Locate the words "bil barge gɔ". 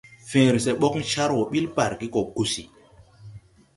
1.51-2.21